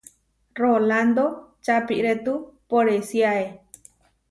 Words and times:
Rolando 0.61 1.25
čapirétu 1.67 2.35
poresíae. 2.75 3.47